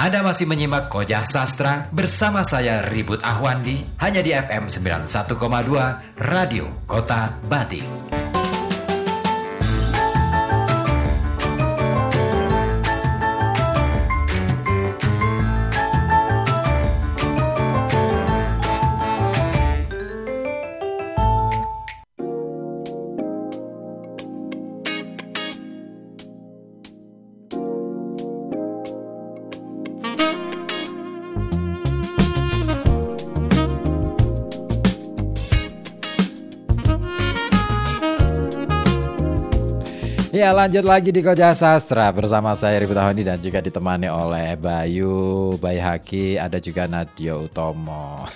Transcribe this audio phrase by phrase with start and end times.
[0.00, 5.36] Anda masih menyimak Kojah Sastra bersama saya Ribut Ahwandi hanya di FM 91,2
[6.16, 7.99] Radio Kota Batik.
[40.50, 45.78] Lanjut lagi di Koja Sastra bersama saya Ribut Tahoni dan juga ditemani oleh Bayu, Bayi
[45.78, 48.26] Haki, ada juga Nadia Utomo.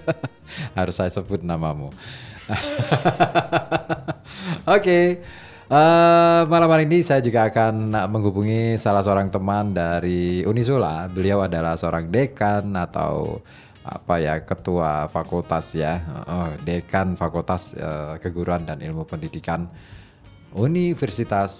[0.76, 1.88] Harus saya sebut namamu.
[1.88, 2.76] Oke,
[4.68, 5.04] okay.
[5.72, 11.08] uh, eh, malam hari ini saya juga akan menghubungi salah seorang teman dari Unisula.
[11.08, 13.40] Beliau adalah seorang dekan atau
[13.80, 19.72] apa ya ketua fakultas ya, oh, dekan fakultas uh, keguruan dan ilmu pendidikan
[20.56, 21.52] Universitas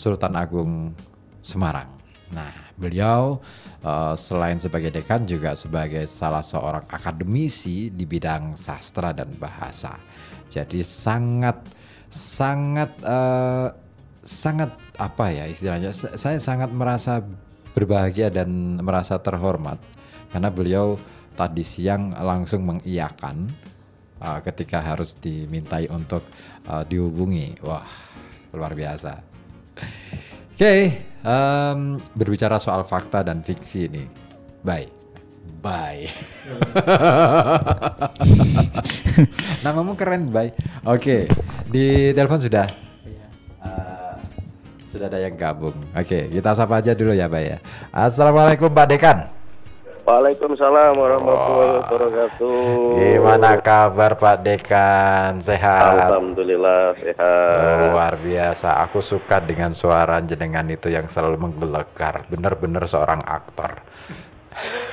[0.00, 0.94] Sultan Agung
[1.42, 1.90] Semarang.
[2.30, 3.42] Nah, beliau
[3.82, 9.98] uh, selain sebagai dekan juga sebagai salah seorang akademisi di bidang sastra dan bahasa.
[10.46, 11.58] Jadi sangat
[12.06, 13.74] sangat uh,
[14.22, 15.90] sangat apa ya istilahnya?
[15.90, 17.18] Saya sangat merasa
[17.74, 19.78] berbahagia dan merasa terhormat
[20.30, 20.94] karena beliau
[21.34, 23.50] tadi siang langsung mengiyakan
[24.20, 26.22] uh, ketika harus dimintai untuk
[26.68, 27.58] uh, dihubungi.
[27.64, 27.82] Wah,
[28.54, 29.22] luar biasa.
[30.50, 30.80] Oke, okay,
[31.24, 34.04] um, berbicara soal fakta dan fiksi ini,
[34.60, 35.00] bye.
[35.60, 36.08] Bye.
[39.64, 40.52] Namamu keren, bye.
[40.84, 41.22] Oke, okay.
[41.68, 42.68] di telepon sudah.
[43.60, 44.16] Uh,
[44.88, 45.76] sudah ada yang gabung.
[45.92, 47.58] Oke, okay, kita sapa aja dulu ya, Bay ya.
[47.92, 49.39] Assalamualaikum, Pak Dekan.
[50.00, 52.60] Waalaikumsalam warahmatullahi wabarakatuh.
[52.96, 55.32] Gimana kabar Pak Dekan?
[55.44, 56.08] Sehat?
[56.08, 57.88] Alhamdulillah sehat.
[57.92, 58.80] Luar biasa.
[58.88, 62.24] Aku suka dengan suara jenengan itu yang selalu menggelegar.
[62.32, 63.84] Benar-benar seorang aktor.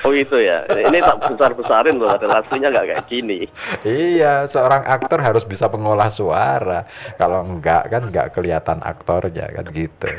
[0.04, 0.64] Oh itu ya.
[0.68, 2.12] Ini tak besar-besarin loh.
[2.12, 3.40] Relasinya nggak kayak gini.
[3.84, 6.84] iya, seorang aktor harus bisa mengolah suara.
[7.16, 10.08] Kalau enggak kan nggak kelihatan aktornya kan gitu.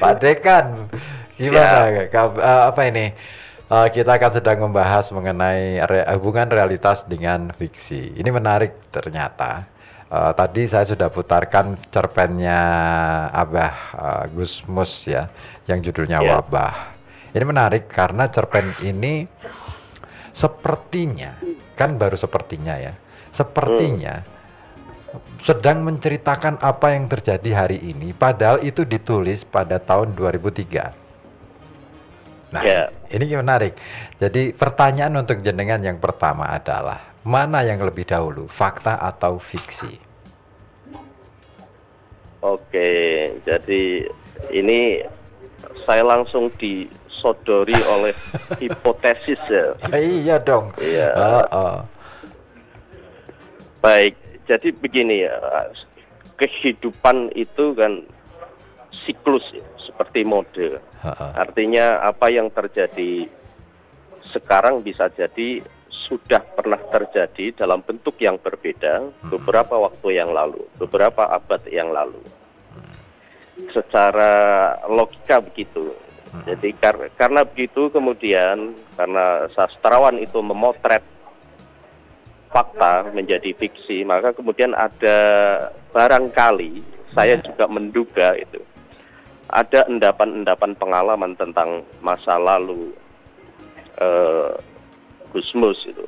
[0.00, 0.92] Pak Dekan,
[1.34, 2.22] Gimana ya.
[2.30, 3.10] uh, apa ini?
[3.64, 8.14] Uh, kita akan sedang membahas mengenai re hubungan realitas dengan fiksi.
[8.14, 9.66] Ini menarik ternyata.
[10.12, 12.60] Uh, tadi saya sudah putarkan cerpennya
[13.34, 15.26] Abah uh, Gusmus ya,
[15.66, 16.38] yang judulnya yeah.
[16.38, 16.74] Wabah.
[17.34, 19.26] Ini menarik karena cerpen ini
[20.30, 21.34] sepertinya
[21.74, 22.94] kan baru sepertinya ya,
[23.34, 25.42] sepertinya hmm.
[25.42, 31.03] sedang menceritakan apa yang terjadi hari ini, padahal itu ditulis pada tahun 2003.
[32.54, 32.86] Nah, yeah.
[33.10, 33.74] ini menarik.
[34.22, 39.98] Jadi pertanyaan untuk jenengan yang pertama adalah mana yang lebih dahulu, fakta atau fiksi?
[42.38, 42.90] Oke,
[43.42, 44.06] jadi
[44.54, 45.02] ini
[45.82, 48.14] saya langsung disodori oleh
[48.62, 49.74] hipotesis ya.
[49.98, 50.70] iya dong.
[50.78, 51.10] Iya.
[51.18, 51.76] Oh, oh.
[53.82, 54.14] Baik,
[54.46, 55.34] jadi begini ya,
[56.38, 58.06] kehidupan itu kan
[59.04, 60.82] siklus ya seperti mode.
[61.38, 63.30] Artinya apa yang terjadi
[64.34, 65.62] sekarang bisa jadi
[66.10, 72.18] sudah pernah terjadi dalam bentuk yang berbeda beberapa waktu yang lalu, beberapa abad yang lalu.
[73.70, 74.34] Secara
[74.90, 75.94] logika begitu.
[76.42, 81.06] Jadi kar karena begitu kemudian karena sastrawan itu memotret
[82.50, 85.18] fakta menjadi fiksi, maka kemudian ada
[85.94, 86.82] barangkali
[87.14, 88.58] saya juga menduga itu
[89.48, 92.92] ada endapan-endapan pengalaman tentang masa lalu
[94.00, 94.56] uh,
[95.34, 96.04] Gusmus itu.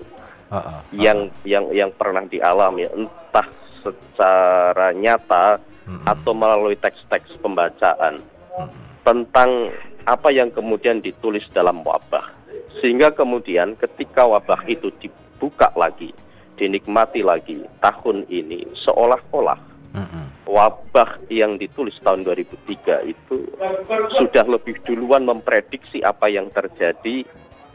[0.47, 0.81] Uh, uh, uh.
[0.95, 3.51] yang yang yang pernah dialami entah
[3.83, 8.23] secara nyata uh, atau melalui teks-teks pembacaan
[8.55, 8.71] uh,
[9.03, 9.75] tentang
[10.07, 12.31] apa yang kemudian ditulis dalam wabah.
[12.79, 16.15] Sehingga kemudian ketika wabah itu dibuka lagi
[16.57, 19.61] dinikmati lagi tahun ini seolah-olah
[20.47, 23.37] wabah yang ditulis tahun 2003 itu
[24.15, 27.27] sudah lebih duluan memprediksi apa yang terjadi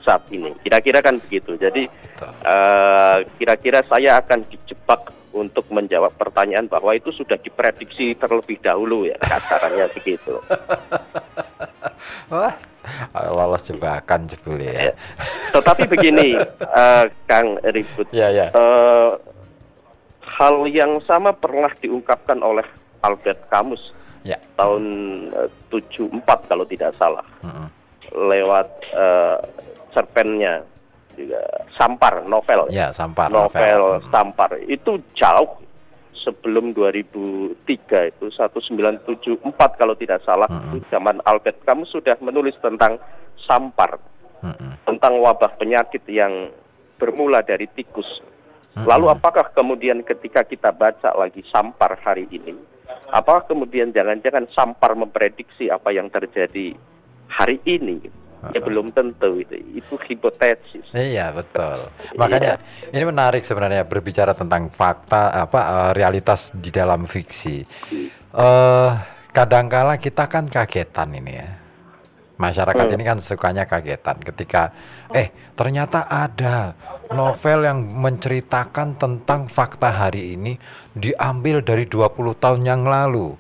[0.02, 0.56] saat ini.
[0.64, 1.60] Kira-kira kan begitu.
[1.60, 1.86] Jadi
[2.26, 9.08] eh, kira-kira uh, saya akan dijebak untuk menjawab pertanyaan bahwa itu sudah diprediksi terlebih dahulu
[9.08, 10.44] ya kasarannya begitu.
[12.28, 12.56] Wah,
[13.32, 14.92] lolos jebakan jebul ya.
[15.56, 18.08] Tetapi begini, uh, Kang Ribut.
[18.12, 18.52] Ya, ya.
[18.52, 19.16] Uh,
[20.32, 22.66] hal yang sama pernah diungkapkan oleh
[23.02, 23.82] Albert Camus
[24.22, 24.38] Ya.
[24.54, 24.86] tahun
[25.34, 27.26] eh, 74 kalau tidak salah
[28.14, 29.38] lewat eh,
[29.90, 30.62] cerpennya
[31.18, 31.42] juga
[31.74, 34.14] Sampar novel Ya, sampar novel Mm.
[34.14, 35.58] Sampar itu jauh
[36.22, 39.42] sebelum 2003 itu 1974
[39.74, 40.78] kalau tidak salah Mm-mm.
[40.78, 43.02] itu zaman Albert kamu sudah menulis tentang
[43.42, 43.98] Sampar
[44.46, 44.86] Mm-mm.
[44.86, 46.54] tentang wabah penyakit yang
[47.02, 48.22] bermula dari tikus.
[48.72, 52.56] Lalu apakah kemudian ketika kita baca lagi Sampar hari ini,
[53.12, 56.72] apakah kemudian jangan-jangan Sampar memprediksi apa yang terjadi
[57.28, 58.00] hari ini?
[58.56, 59.54] Ya belum tentu itu.
[59.78, 60.90] Itu hipotesis.
[60.98, 61.94] Iya betul.
[62.20, 62.58] Makanya
[62.90, 67.62] ini menarik sebenarnya berbicara tentang fakta apa eh, realitas di dalam fiksi.
[68.34, 68.92] Eh
[69.30, 71.61] kadangkala kita kan kagetan ini ya.
[72.42, 72.96] Masyarakat Hmm.
[72.98, 74.74] ini kan sukanya kagetan ketika
[75.14, 76.74] eh ternyata ada
[77.14, 80.58] novel yang menceritakan tentang fakta hari ini
[80.98, 83.38] diambil dari 20 tahun yang lalu.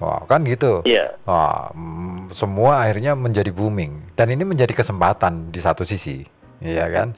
[0.00, 0.80] Wah, kan gitu.
[0.82, 1.14] Iya.
[1.28, 6.24] Wah, mm, semua akhirnya menjadi booming dan ini menjadi kesempatan di satu sisi,
[6.58, 7.12] iya kan?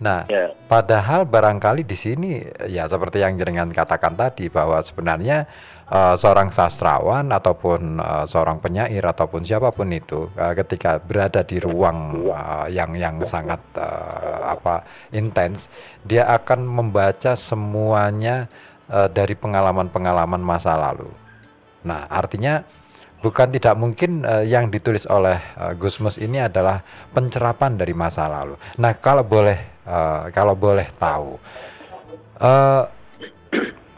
[0.00, 0.48] Nah, Ya.
[0.66, 5.44] padahal barangkali di sini ya seperti yang jenengan katakan tadi bahwa sebenarnya
[5.92, 11.60] eh, seorang sastrawan ataupun eh, seorang penyair ataupun siapa pun itu eh, ketika berada di
[11.60, 15.68] ruang eh, yang yang sangat eh, apa intens,
[16.02, 18.48] dia akan membaca semuanya
[18.88, 21.12] eh, dari pengalaman-pengalaman masa lalu.
[21.84, 22.64] Nah, artinya
[23.22, 26.80] bukan tidak mungkin eh, yang ditulis oleh eh, Gusmus ini adalah
[27.12, 28.56] pencerapan dari masa lalu.
[28.80, 31.36] Nah, kalau boleh eh, kalau boleh tahu
[32.40, 32.82] eh,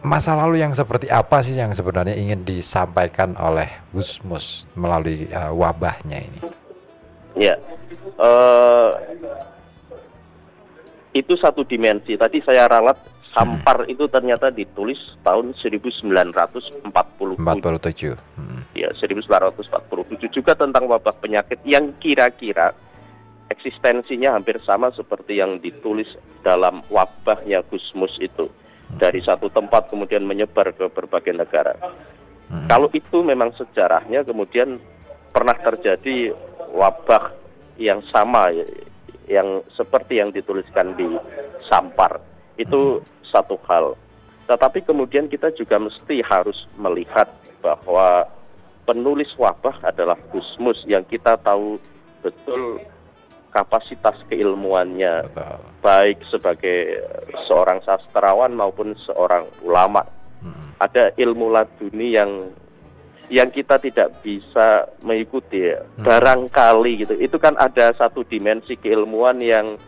[0.05, 6.21] masa lalu yang seperti apa sih yang sebenarnya ingin disampaikan oleh Gusmus melalui eh, wabahnya
[6.21, 6.41] ini?
[7.35, 7.57] Ya,
[8.21, 8.91] eh
[11.15, 12.15] itu satu dimensi.
[12.19, 12.99] Tadi saya ralat
[13.35, 16.87] Sampar itu ternyata ditulis tahun 1947.
[16.87, 18.15] 47.
[18.39, 18.63] Hmm.
[18.79, 22.71] Ya, 1947 juga tentang wabah penyakit yang kira-kira
[23.51, 26.07] eksistensinya hampir sama seperti yang ditulis
[26.47, 28.47] dalam wabahnya Gusmus itu.
[28.95, 31.75] Dari satu tempat kemudian menyebar ke berbagai negara.
[32.49, 32.69] Hmm.
[32.71, 34.79] Kalau itu memang sejarahnya kemudian
[35.35, 36.31] pernah terjadi
[36.71, 37.35] wabah
[37.81, 38.67] yang sama ya,
[39.27, 41.09] yang seperti yang dituliskan di
[41.67, 42.23] Sampar.
[42.55, 43.03] Itu
[43.35, 43.99] satu hal.
[44.47, 47.27] Tetapi kemudian kita juga mesti harus melihat
[47.65, 48.29] bahwa
[48.85, 51.81] penulis wabah adalah Gusmus yang kita tahu
[52.21, 52.81] betul
[53.55, 55.57] kapasitas keilmuannya Betul.
[55.79, 56.79] baik sebagai
[57.47, 60.03] seorang sastrawan maupun seorang ulama
[60.45, 60.77] Hmm.
[60.77, 62.53] ada ilmu laduni yang
[63.33, 65.81] yang kita tidak bisa mengikuti ya.
[65.81, 66.05] Hmm.
[66.05, 69.81] barangkali gitu itu kan ada satu dimensi keilmuan yang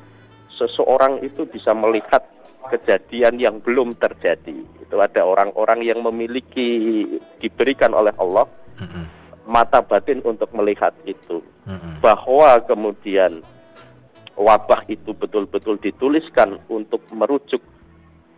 [0.49, 2.25] seseorang itu bisa melihat
[2.73, 7.05] kejadian yang belum terjadi itu ada orang-orang yang memiliki
[7.37, 8.49] diberikan oleh Allah
[8.81, 9.05] Hmm.
[9.45, 12.01] mata batin untuk melihat itu Hmm.
[12.01, 13.45] bahwa kemudian
[14.37, 17.61] wabah itu betul-betul dituliskan untuk merujuk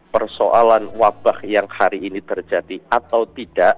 [0.08, 3.76] persoalan wabah yang hari ini terjadi atau tidak,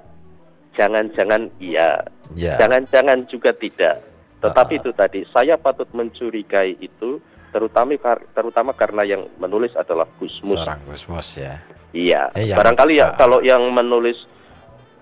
[0.78, 2.04] jangan-jangan iya,
[2.38, 2.54] Ya.
[2.54, 4.04] jangan-jangan juga tidak.
[4.40, 4.80] Tetapi Ah.
[4.80, 7.18] itu tadi, saya patut mencurigai itu,
[7.50, 7.92] terutama
[8.30, 10.54] terutama karena yang menulis adalah Gusmus.
[10.56, 11.58] Seorang Gusmus ya.
[11.90, 13.18] Iya, Eh, yang- barangkali ya ah.
[13.18, 14.16] kalau yang menulis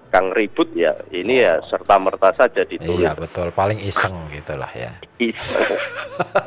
[0.09, 2.97] Kang Ribut ya, ini ya serta merta saja ditulis.
[2.99, 4.97] Iya betul, paling iseng gitulah ya.
[5.21, 5.77] Iseng.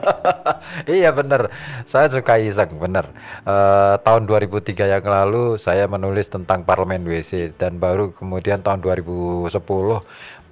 [0.97, 1.53] iya bener,
[1.83, 3.05] saya suka iseng bener.
[3.41, 9.53] Eh, tahun 2003 yang lalu saya menulis tentang parlemen WC dan baru kemudian tahun 2010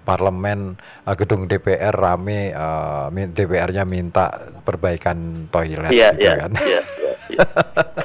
[0.01, 0.73] parlemen
[1.03, 4.29] eh, gedung DPR rame eh, mi- DPR-nya minta
[4.61, 6.51] perbaikan toilet Iya, gitu iya, kan.
[6.55, 7.45] iya, iya, iya.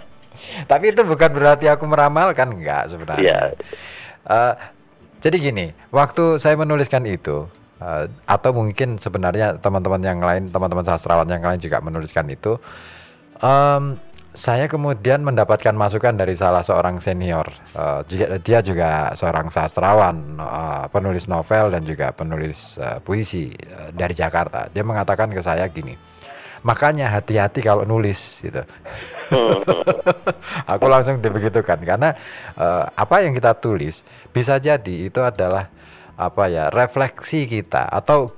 [0.71, 3.21] Tapi itu bukan berarti aku meramalkan enggak sebenarnya.
[3.21, 3.41] Iya.
[4.25, 4.53] Eh,
[5.25, 7.49] jadi gini, waktu saya menuliskan itu
[7.81, 12.61] eh, atau mungkin sebenarnya teman-teman yang lain, teman-teman sastrawan yang lain juga menuliskan itu,
[13.41, 13.97] em,
[14.35, 17.47] saya kemudian mendapatkan masukan dari salah seorang senior.
[18.11, 24.13] Juga dia juga seorang sastrawan, eh, penulis novel dan juga penulis eh, puisi eh, dari
[24.13, 24.69] Jakarta.
[24.75, 25.95] Dia mengatakan ke saya gini,
[26.65, 28.65] makanya hati-hati kalau nulis gitu.
[30.73, 32.17] Aku langsung dibegitukan karena
[32.57, 34.03] eh, apa yang kita tulis
[34.33, 35.69] bisa jadi itu adalah
[36.15, 38.33] apa ya refleksi kita atau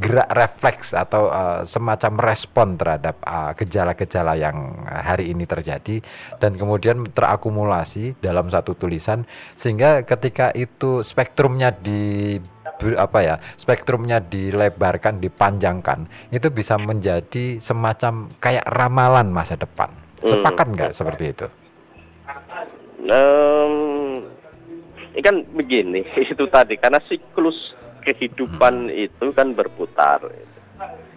[0.00, 6.02] gerak refleks atau eh, semacam respon terhadap eh, gejala-gejala yang hari ini terjadi
[6.38, 12.36] dan kemudian terakumulasi dalam satu tulisan sehingga ketika itu spektrumnya di
[12.98, 20.40] apa ya spektrumnya dilebarkan dipanjangkan itu bisa menjadi semacam kayak ramalan masa depan Hmm.
[20.40, 21.46] sepakat nggak seperti itu
[23.04, 23.74] Em,
[25.12, 26.00] ini kan begini
[26.32, 29.04] itu tadi karena siklus kehidupan hmm.
[29.08, 30.20] itu kan berputar.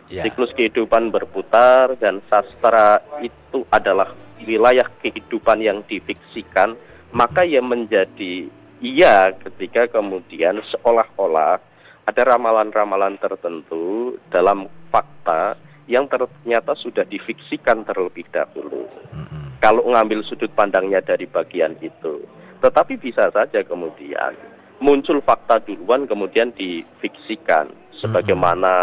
[0.07, 0.23] Yeah.
[0.23, 6.79] Siklus kehidupan berputar dan sastra itu adalah wilayah kehidupan yang difiksikan,
[7.11, 8.47] maka ya menjadi
[8.79, 11.59] iya ketika kemudian seolah-olah
[12.07, 15.59] ada ramalan-ramalan tertentu dalam fakta
[15.91, 18.87] yang ternyata sudah difiksikan terlebih dahulu.
[19.11, 19.59] Mm-hmm.
[19.59, 22.23] Kalau ngambil sudut pandangnya dari bagian itu,
[22.63, 24.35] tetapi bisa saja kemudian
[24.77, 28.73] muncul fakta duluan kemudian difiksikan, sebagaimana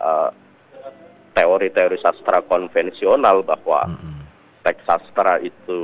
[0.00, 0.28] uh,
[1.36, 4.20] teori-teori sastra konvensional bahwa mm-hmm.
[4.64, 5.80] teks sastra itu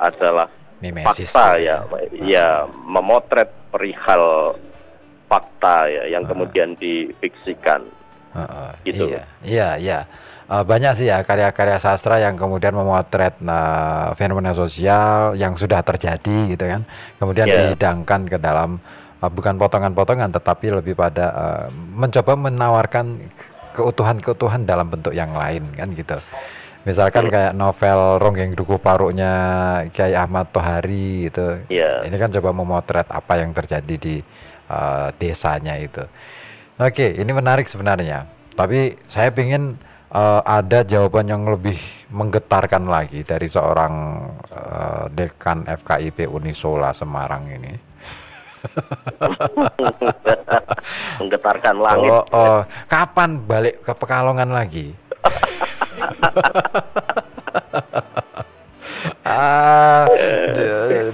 [0.00, 0.48] adalah
[0.80, 1.76] Mimesis fakta ya,
[2.12, 2.48] ya, ya
[2.84, 4.56] memotret perihal
[5.28, 7.84] fakta ya yang uh, kemudian difiksikan.
[8.34, 9.06] Uh, uh, gitu.
[9.08, 10.00] Iya, iya, iya.
[10.44, 16.52] Uh, banyak sih ya karya-karya sastra yang kemudian memotret uh, fenomena sosial yang sudah terjadi
[16.52, 16.84] gitu kan,
[17.16, 17.72] kemudian yeah.
[17.72, 18.76] dihidangkan ke dalam
[19.24, 23.24] uh, bukan potongan-potongan tetapi lebih pada uh, mencoba menawarkan
[23.72, 26.20] keutuhan-keutuhan dalam bentuk yang lain kan gitu.
[26.84, 29.32] Misalkan kayak novel Ronggeng Duku Paruknya
[29.96, 31.64] Kiai Ahmad Tohari itu.
[31.72, 32.04] Yeah.
[32.04, 34.20] Ini kan coba memotret apa yang terjadi di
[34.68, 36.04] uh, desanya itu.
[36.76, 38.28] Oke, ini menarik sebenarnya.
[38.52, 39.80] Tapi saya ingin
[40.14, 41.76] uh, ada jawaban yang lebih
[42.14, 43.94] menggetarkan lagi dari seorang
[44.54, 47.74] uh, dekan FKIP Unisola Semarang ini.
[51.20, 52.08] menggetarkan langit.
[52.08, 54.96] Oh, oh, kapan balik ke Pekalongan lagi?
[59.28, 60.08] ah,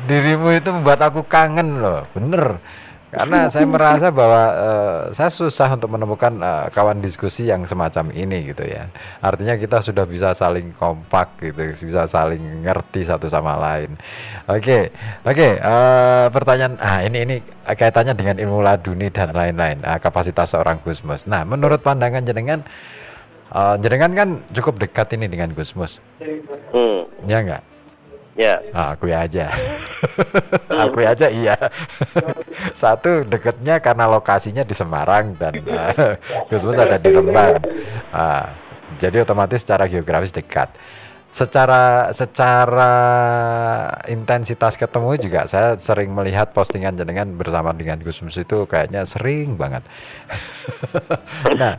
[0.06, 2.62] dirimu itu membuat aku kangen loh, bener
[3.10, 8.54] karena saya merasa bahwa uh, saya susah untuk menemukan uh, kawan diskusi yang semacam ini
[8.54, 8.86] gitu ya
[9.18, 13.98] artinya kita sudah bisa saling kompak gitu bisa saling ngerti satu sama lain
[14.46, 14.82] oke okay.
[15.26, 17.36] oke okay, uh, eh, pertanyaan ah ini ini
[17.66, 22.62] kaitannya dengan ilmu laduni dan lain-lain uh, kapasitas seorang Gusmus nah menurut pandangan jenengan
[23.50, 27.26] uh, jenengan kan cukup dekat ini dengan Gusmus hmm.
[27.26, 27.69] ya enggak
[28.40, 28.56] Ya.
[28.72, 29.52] Nah, akui aja.
[30.88, 31.56] akui aja iya.
[32.72, 36.16] Satu deketnya karena lokasinya di Semarang dan uh,
[36.48, 37.60] Gusmus ada di Rembang.
[38.08, 38.48] Uh,
[38.96, 40.72] jadi otomatis secara geografis dekat
[41.30, 42.92] secara secara
[44.10, 49.54] intensitas ketemu juga saya sering melihat postingan jenengan bersama dengan Gus Mus itu kayaknya sering
[49.54, 49.86] banget.
[51.60, 51.78] nah,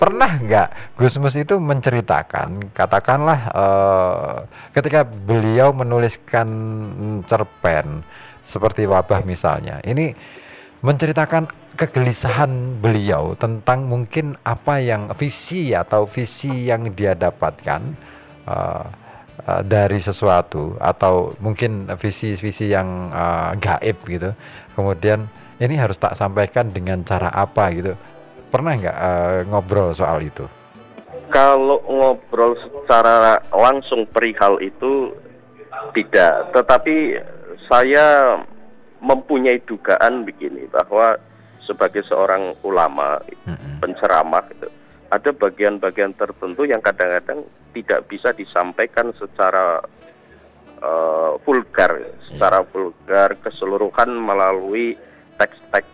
[0.00, 4.34] pernah nggak Gus Mus itu menceritakan, katakanlah uh,
[4.72, 6.48] ketika beliau menuliskan
[7.28, 8.00] cerpen
[8.40, 10.16] seperti wabah misalnya, ini
[10.80, 11.44] menceritakan
[11.76, 18.08] kegelisahan beliau tentang mungkin apa yang visi atau visi yang dia dapatkan
[18.48, 18.84] uh,
[19.44, 24.32] uh, dari sesuatu atau mungkin visi-visi yang uh, gaib gitu.
[24.72, 25.28] Kemudian
[25.60, 27.92] ini harus tak sampaikan dengan cara apa gitu.
[28.48, 30.48] Pernah nggak uh, ngobrol soal itu?
[31.28, 35.12] Kalau ngobrol secara langsung perihal itu
[35.92, 36.56] tidak.
[36.56, 36.96] Tetapi
[37.68, 38.40] saya
[39.04, 41.20] mempunyai dugaan begini bahwa
[41.62, 43.74] sebagai seorang ulama mm -hmm.
[43.84, 44.77] penceramah itu
[45.08, 49.80] ada bagian-bagian tertentu yang kadang-kadang tidak bisa disampaikan secara
[50.84, 51.96] uh, vulgar,
[52.28, 55.00] secara vulgar keseluruhan melalui
[55.40, 55.88] teks-teks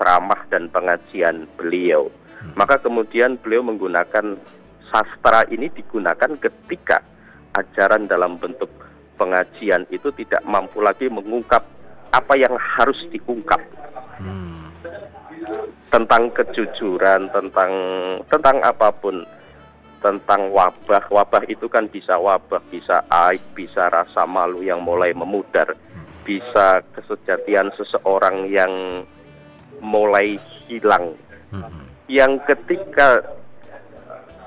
[0.00, 2.08] ceramah dan pengajian beliau.
[2.40, 2.56] Hmm.
[2.56, 4.40] Maka kemudian beliau menggunakan
[4.88, 7.04] sastra ini digunakan ketika
[7.54, 8.72] ajaran dalam bentuk
[9.20, 11.62] pengajian itu tidak mampu lagi mengungkap
[12.16, 13.60] apa yang harus diungkap.
[14.18, 14.54] Hmm
[15.94, 17.72] tentang kejujuran, tentang
[18.26, 19.22] tentang apa pun,
[20.02, 21.06] tentang wabah.
[21.06, 25.78] Wabah itu kan bisa wabah, bisa aib, bisa rasa malu yang mulai memudar,
[26.26, 28.72] bisa kesejatian seseorang yang
[29.78, 30.36] mulai
[30.66, 31.14] hilang.
[32.10, 33.22] Yang ketika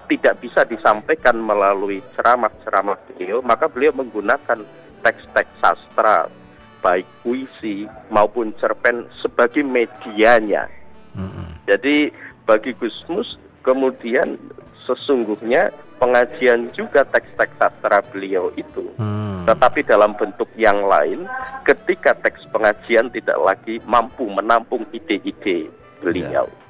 [0.07, 4.63] tidak bisa disampaikan melalui ceramah-ceramah beliau, maka beliau menggunakan
[5.03, 6.31] teks-teks sastra,
[6.79, 10.76] baik puisi maupun cerpen sebagai medianya
[11.67, 12.11] jadi
[12.47, 14.39] bagi Gusmus kemudian
[14.87, 18.87] sesungguhnya pengajian juga teks-teks sastra beliau itu.
[18.95, 19.43] Hmm.
[19.43, 21.27] Tetapi dalam bentuk yang lain
[21.67, 25.67] ketika teks pengajian tidak lagi mampu menampung ide-ide
[25.99, 26.47] beliau.
[26.47, 26.65] Ya.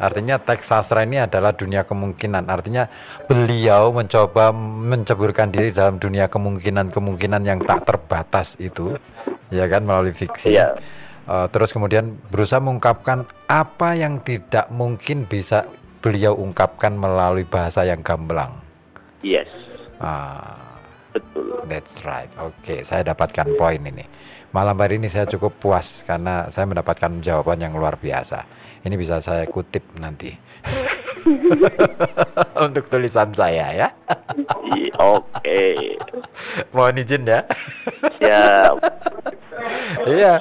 [0.00, 2.48] Artinya teks sastra ini adalah dunia kemungkinan.
[2.48, 2.88] Artinya
[3.28, 8.96] beliau mencoba menceburkan diri dalam dunia kemungkinan-kemungkinan yang tak terbatas itu,
[9.52, 10.56] ya kan melalui fiksi.
[10.56, 10.74] Ya
[11.26, 15.66] uh, terus kemudian berusaha mengungkapkan apa yang tidak mungkin bisa
[16.02, 18.58] beliau ungkapkan melalui bahasa yang gamblang.
[19.22, 19.46] Yes.
[20.02, 20.58] Uh,
[21.14, 21.62] betul.
[21.70, 22.30] That's right.
[22.42, 24.02] Oke, saya dapatkan poin ini.
[24.52, 28.44] Malam hari ini saya cukup puas karena saya mendapatkan jawaban yang luar biasa.
[28.84, 30.34] Ini bisa saya kutip nanti.
[32.66, 33.88] Untuk tulisan saya ya.
[34.76, 35.96] I- Oke,
[36.74, 37.40] Mohon izin ya.
[38.20, 38.76] siap.
[40.02, 40.34] Iya,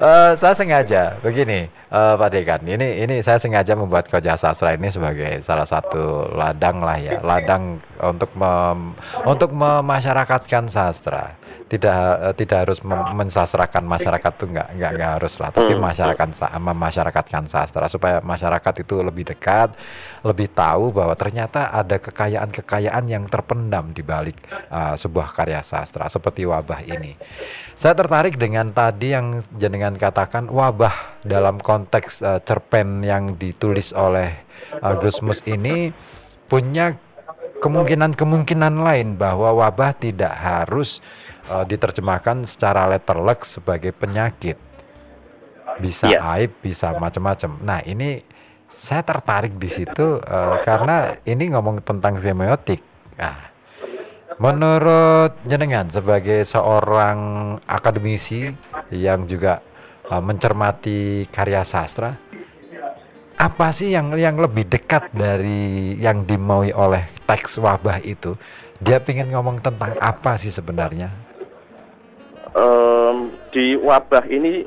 [0.00, 2.60] eh, saya sengaja begini, eh, Pak Dekan.
[2.64, 7.78] Ini ini saya sengaja membuat Koja Sastra ini sebagai salah satu ladang lah ya, ladang
[8.00, 11.36] untuk mem- untuk memasyarakatkan sastra.
[11.64, 11.96] Tidak
[12.28, 15.80] eh, tidak harus mem- mensastrakan masyarakat tuh nggak nggak nggak harus lah, tapi Hmm.
[15.80, 16.28] masyarakat
[16.60, 19.72] memasyarakatkan sastra supaya masyarakat itu lebih dekat,
[20.20, 24.36] lebih tahu bahwa ternyata ada kekayaan-kekayaan yang terpendam di balik
[24.68, 27.16] eh, sebuah karya sastra seperti wabah ini.
[27.74, 34.30] Saya tertarik dengan tadi yang jenengan katakan wabah dalam konteks eh, cerpen yang ditulis oleh
[34.78, 35.90] eh, Gusmus ini
[36.46, 36.94] punya
[37.58, 41.02] kemungkinan-kemungkinan lain bahwa wabah tidak harus
[41.50, 44.54] eh, diterjemahkan secara letterlek sebagai penyakit.
[45.82, 46.22] Bisa Iya.
[46.38, 47.58] aib, bisa macam-macam.
[47.58, 48.22] Nah, ini
[48.78, 52.78] saya tertarik di situ eh, karena ini ngomong tentang semiotik.
[53.18, 53.53] Nah,
[54.42, 57.18] Menurut jenengan sebagai seorang
[57.70, 58.50] akademisi
[58.90, 59.62] yang juga
[60.10, 62.18] uh, mencermati karya sastra,
[63.38, 68.34] apa sih yang yang lebih dekat dari yang dimaui oleh teks wabah itu?
[68.82, 71.14] Dia ingin ngomong tentang apa sih sebenarnya?
[72.54, 74.66] Em, di wabah ini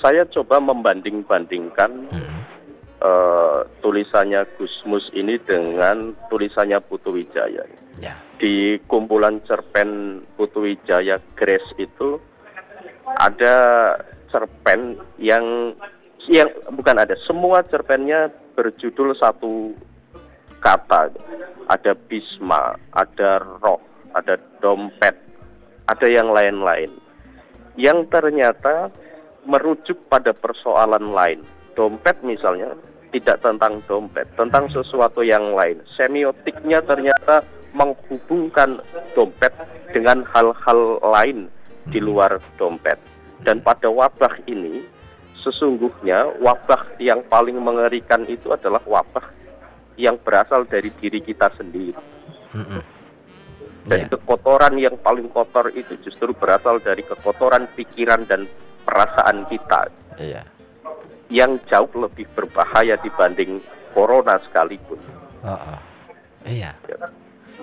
[0.00, 2.40] saya coba membanding-bandingkan Hmm,
[3.04, 7.68] eh, tulisannya Gusmus ini dengan tulisannya Putu Wijaya.
[8.00, 12.18] Ya, Di kumpulan cerpen Putu Wijaya Grace itu
[13.20, 13.56] ada
[14.32, 15.76] cerpen yang
[16.26, 19.76] yang bukan ada semua cerpennya berjudul satu
[20.64, 21.12] kata.
[21.68, 23.78] Ada bisma ada roh
[24.16, 25.14] ada dompet
[25.84, 26.88] ada yang lain-lain.
[27.76, 28.88] Yang ternyata
[29.44, 31.40] merujuk pada persoalan lain.
[31.76, 32.72] Dompet misalnya
[33.14, 35.78] tidak tentang dompet tentang sesuatu yang lain.
[35.94, 38.82] Semiotiknya ternyata menghubungkan
[39.14, 39.54] dompet
[39.94, 41.46] dengan hal-hal lain
[41.86, 42.98] di luar dompet.
[43.46, 44.82] Dan pada wabah ini
[45.46, 49.30] sesungguhnya wabah yang paling mengerikan itu adalah wabah
[49.94, 51.94] yang berasal dari diri kita sendiri.
[53.84, 54.16] Dan Iya.
[54.16, 58.48] kekotoran yang paling kotor itu justru berasal dari kekotoran pikiran dan
[58.88, 59.92] perasaan kita.
[60.16, 60.40] Iya,
[61.28, 63.60] yang jauh lebih berbahaya dibanding
[63.92, 64.98] corona sekalipun.
[65.40, 65.78] Oh-oh.
[66.44, 66.96] iya, Ya.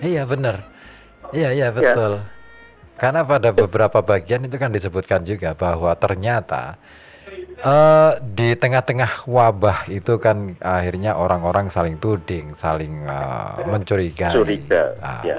[0.02, 0.66] iya benar,
[1.32, 2.22] iya iya betul.
[2.96, 6.78] Karena pada beberapa bagian itu kan disebutkan juga bahwa ternyata
[7.58, 14.34] eh di tengah-tengah wabah itu kan akhirnya orang-orang saling tuding, saling eh, mencurigai.
[14.34, 15.38] Curiga, Ah, ya.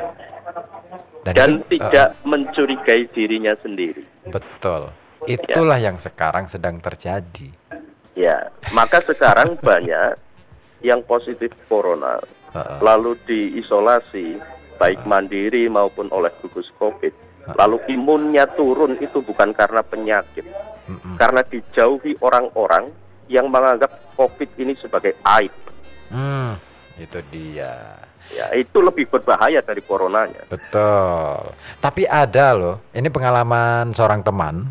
[1.22, 4.02] dan Dan itu, tidak mencurigai dirinya sendiri.
[4.26, 4.90] betul.
[5.22, 7.46] Itulah yang sekarang sedang terjadi.
[8.12, 10.20] Ya, maka sekarang banyak
[10.84, 12.20] yang positif corona
[12.52, 12.78] Heeh.
[12.84, 14.36] lalu diisolasi
[14.76, 17.14] baik mandiri maupun oleh gugus COVID.
[17.58, 20.46] Lalu imunnya turun itu bukan karena penyakit,
[20.86, 21.18] Mm-mm.
[21.18, 22.94] karena dijauhi orang-orang
[23.26, 25.50] yang menganggap COVID ini sebagai aib.
[26.12, 26.54] Hmm,
[27.02, 27.98] itu dia.
[28.30, 30.46] Ya, itu lebih berbahaya dari coronanya.
[30.46, 31.50] Betul.
[31.82, 34.70] Tapi ada loh, ini pengalaman seorang teman.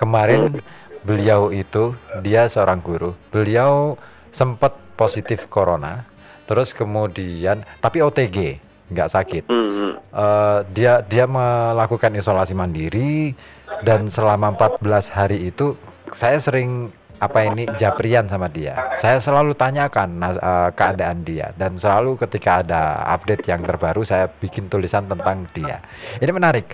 [0.00, 0.56] Kemarin
[1.02, 3.16] beliau itu dia seorang guru.
[3.32, 3.96] Beliau
[4.30, 6.04] sempat positif corona,
[6.44, 8.60] terus kemudian tapi OTG,
[8.92, 9.44] nggak sakit.
[9.48, 9.70] Hmm,
[10.10, 13.30] Eh, dia dia melakukan isolasi mandiri
[13.86, 15.78] dan selama 14 hari itu
[16.10, 16.90] saya sering
[17.22, 18.74] apa ini japrian sama dia.
[18.98, 24.66] Saya selalu tanyakan eh, keadaan dia dan selalu ketika ada update yang terbaru saya bikin
[24.66, 25.78] tulisan tentang dia.
[26.18, 26.66] Ini menarik.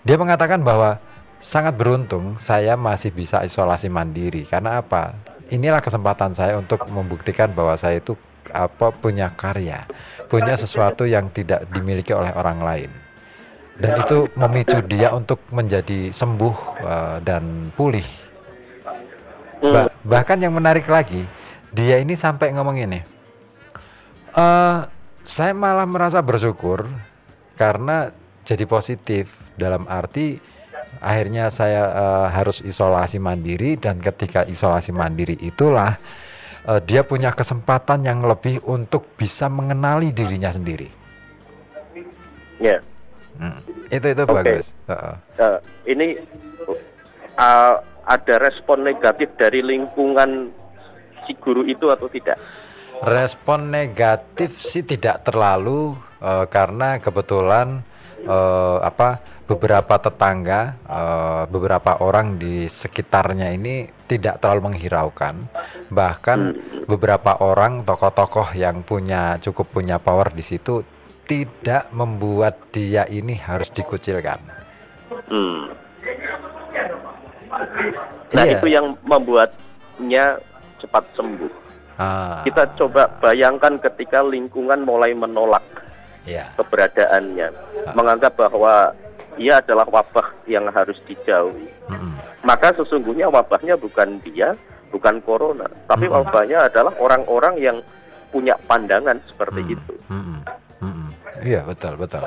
[0.00, 0.96] Dia mengatakan bahwa
[1.38, 5.14] sangat beruntung saya masih bisa isolasi mandiri karena apa?
[5.48, 8.12] Inilah kesempatan saya untuk membuktikan bahwa saya itu
[8.52, 9.88] apa punya karya,
[10.28, 12.90] punya sesuatu yang tidak dimiliki oleh orang lain.
[13.78, 18.04] Dan itu memicu dia untuk menjadi sembuh eh, dan pulih.
[18.04, 19.72] hmm.
[19.72, 21.22] Ba- bahkan yang menarik lagi,
[21.70, 23.00] dia ini sampai ngomong ini.
[24.34, 24.78] "Eh,
[25.22, 26.90] saya malah merasa bersyukur
[27.54, 28.10] karena
[28.42, 30.40] jadi positif dalam arti
[30.98, 36.00] akhirnya saya eh, harus isolasi mandiri dan ketika isolasi mandiri itulah
[36.66, 40.90] eh, dia punya kesempatan yang lebih untuk bisa mengenali dirinya sendiri.
[42.58, 42.82] Ya.
[43.38, 44.34] Hmm, Itu itu Oke.
[44.34, 44.74] bagus.
[44.90, 45.14] Heeh.
[45.38, 45.58] Eh,
[45.94, 46.06] ini
[47.38, 47.74] uh,
[48.08, 50.50] ada respon negatif dari lingkungan
[51.28, 52.40] si guru itu atau tidak?
[53.04, 57.86] Respon negatif sih tidak terlalu eh, karena kebetulan
[58.26, 65.48] uh, apa beberapa tetangga, uh, beberapa orang di sekitarnya ini tidak terlalu menghiraukan.
[65.88, 66.38] Bahkan
[66.84, 70.84] beberapa orang tokoh-tokoh yang punya cukup punya power di situ
[71.28, 74.40] tidak membuat dia ini harus dikucilkan.
[75.28, 75.72] Hmm.
[78.32, 78.56] Nah iya.
[78.60, 80.40] itu yang membuatnya
[80.80, 81.52] cepat sembuh.
[81.98, 82.40] Ah.
[82.46, 85.64] Kita coba bayangkan ketika lingkungan mulai menolak
[86.28, 86.52] yeah.
[86.60, 87.48] keberadaannya,
[87.88, 87.94] ah.
[87.96, 88.92] menganggap bahwa
[89.40, 91.70] ia adalah wabah yang harus dijauhi.
[91.88, 92.44] Mm-hmm.
[92.44, 94.52] Maka sesungguhnya wabahnya bukan dia,
[94.92, 96.18] bukan corona, tapi mm-hmm.
[96.28, 97.76] wabahnya adalah orang-orang yang
[98.28, 99.76] punya pandangan seperti mm-hmm.
[99.78, 99.94] itu.
[100.12, 100.38] Mm-hmm.
[100.78, 101.08] Mm-hmm.
[101.38, 102.24] Iya betul betul.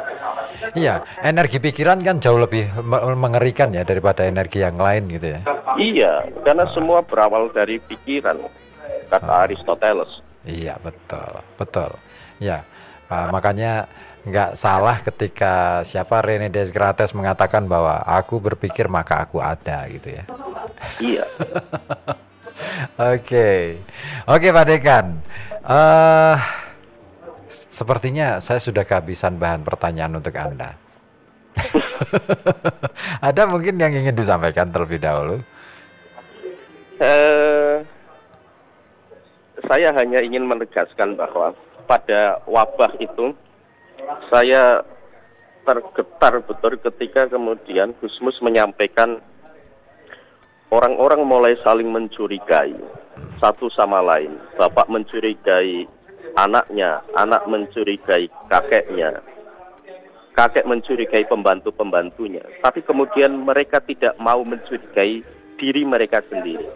[0.72, 2.70] Iya energi pikiran kan jauh lebih
[3.18, 5.40] mengerikan ya daripada energi yang lain gitu ya.
[5.76, 8.40] Iya karena semua berawal dari pikiran
[9.12, 9.44] kata oh.
[9.44, 10.12] Aristoteles.
[10.48, 11.92] Iya betul betul.
[12.40, 12.64] Ya
[13.12, 13.92] uh, makanya
[14.24, 20.24] nggak salah ketika siapa Rene Descartes mengatakan bahwa aku berpikir maka aku ada gitu ya.
[21.02, 21.26] Iya.
[23.02, 23.82] Oke,
[24.30, 25.18] oke Pak Dekan.
[25.66, 26.38] Uh,
[27.50, 30.78] sepertinya saya sudah kehabisan bahan pertanyaan untuk anda.
[33.28, 35.42] Ada mungkin yang ingin disampaikan terlebih dahulu?
[37.02, 37.82] Uh,
[39.66, 41.58] saya hanya ingin menegaskan bahwa
[41.92, 43.36] pada wabah itu
[44.32, 44.80] saya
[45.68, 49.20] tergetar betul ketika kemudian Gusmus menyampaikan
[50.72, 52.80] orang-orang mulai saling mencurigai
[53.44, 54.40] satu sama lain.
[54.56, 55.84] Bapak mencurigai
[56.40, 59.20] anaknya, anak mencurigai kakeknya,
[60.32, 62.42] kakek mencurigai pembantu-pembantunya.
[62.64, 65.20] Tapi kemudian mereka tidak mau mencurigai
[65.60, 66.72] diri mereka sendiri.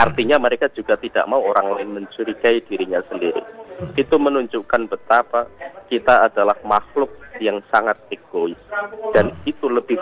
[0.00, 3.44] Artinya mereka juga tidak mau orang lain mencurigai dirinya sendiri.
[3.96, 5.44] Itu menunjukkan betapa
[5.92, 8.56] kita adalah makhluk yang sangat egois
[9.12, 10.00] dan itu lebih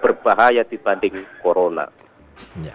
[0.00, 1.88] berbahaya dibanding corona.
[2.60, 2.74] Ya.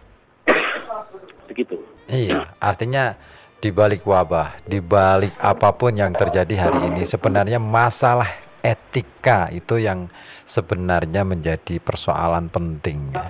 [1.49, 1.81] Begitu.
[2.11, 3.15] Iya, artinya
[3.61, 8.27] di balik wabah, di balik apa pun yang terjadi hari ini sebenarnya masalah
[8.61, 10.09] etika itu yang
[10.45, 13.29] sebenarnya menjadi persoalan penting ya.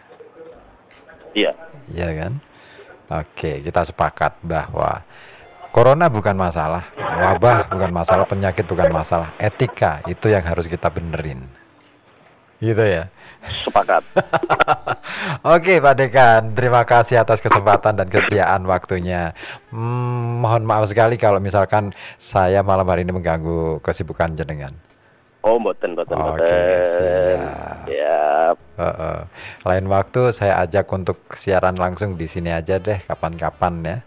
[1.32, 1.52] Iya.
[1.92, 2.34] Iya kan?
[3.12, 5.04] Oke, kita sepakat bahwa
[5.76, 11.44] corona bukan masalah, wabah bukan masalah, penyakit bukan masalah, etika itu yang harus kita benerin.
[12.64, 13.12] Gitu ya.
[13.68, 14.06] Sepakat.
[15.58, 19.36] Oke, Pak Dekan, terima kasih atas kesempatan dan kesediaan waktunya.
[19.74, 24.72] Hmm, mohon maaf sekali kalau misalkan saya malam hari ini mengganggu kesibukan jenengan.
[25.42, 26.54] Oh, mboten, mboten, Oke,
[26.86, 27.90] siap.
[27.90, 28.56] Siap.
[28.78, 29.18] Uh, uh.
[29.66, 33.98] Lain waktu saya ajak untuk siaran langsung di sini aja deh, kapan-kapan ya.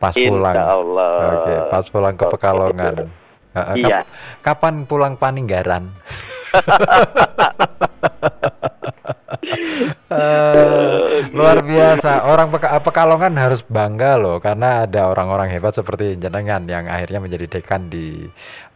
[0.00, 0.56] Pas Insya pulang.
[0.56, 1.12] Allah.
[1.28, 3.12] Oke, pas pulang ke Pekalongan.
[3.52, 4.08] Uh, uh, iya.
[4.40, 5.92] kapan pulang Paninggaran?
[10.10, 12.28] uh, luar biasa.
[12.28, 17.46] Orang Peka Pekalongan harus bangga loh karena ada orang-orang hebat seperti jenengan yang akhirnya menjadi
[17.58, 18.26] dekan di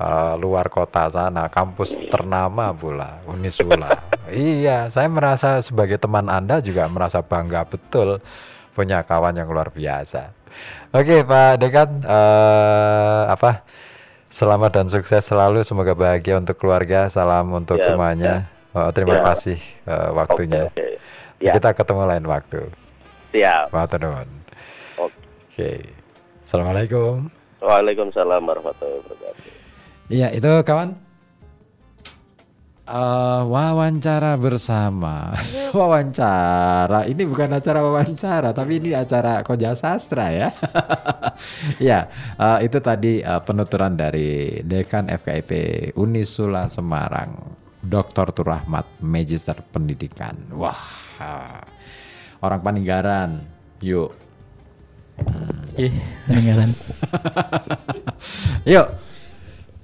[0.00, 4.04] uh, luar kota sana, kampus ternama pula Unisula.
[4.32, 8.20] iya, saya merasa sebagai teman Anda juga merasa bangga betul
[8.72, 10.32] punya kawan yang luar biasa.
[10.92, 13.64] Oke, Pak Dekan uh, apa?
[14.32, 15.60] Selamat dan sukses selalu.
[15.60, 17.04] Semoga bahagia untuk keluarga.
[17.12, 18.48] Salam untuk ya, semuanya.
[18.48, 18.72] Ya.
[18.72, 19.24] Oh, terima ya.
[19.28, 20.72] kasih uh, waktunya.
[20.72, 20.92] Okay, okay.
[21.42, 21.58] Ya.
[21.58, 22.70] Kita ketemu lain waktu.
[23.34, 23.74] Siap.
[23.74, 25.10] Oke.
[25.50, 25.78] Okay.
[26.46, 27.26] Assalamualaikum.
[27.58, 29.50] Waalaikumsalam warahmatullahi wabarakatuh.
[30.06, 30.94] Iya, itu kawan.
[32.86, 35.34] Uh, wawancara bersama.
[35.78, 37.10] wawancara.
[37.10, 40.48] Ini bukan acara wawancara, tapi ini acara koja sastra ya.
[41.90, 42.06] ya,
[42.38, 45.50] uh, itu tadi uh, penuturan dari Dekan FKIP
[45.98, 47.34] Unisula Semarang,
[47.82, 48.30] Dr.
[48.30, 50.38] Turahmat, Magister Pendidikan.
[50.54, 51.62] Wah, uh,
[52.42, 53.30] orang Paninggaran.
[53.78, 54.10] Yuk.
[55.22, 55.70] Hmm.
[56.26, 56.70] Paninggaran.
[58.72, 58.88] Yuk.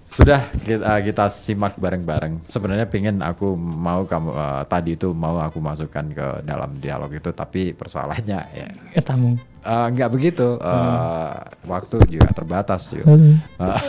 [0.09, 2.43] Sudah kita, kita simak bareng-bareng.
[2.43, 7.29] Sebenarnya pengen aku mau kamu uh, tadi itu mau aku masukkan ke dalam dialog itu,
[7.31, 8.69] tapi persoalannya ya.
[9.05, 9.37] Tamu.
[9.63, 10.57] Uh, nggak begitu.
[10.59, 11.69] Uh, hmm.
[11.69, 13.15] Waktu juga terbatas juga.
[13.15, 13.37] Hmm.
[13.61, 13.81] Uh,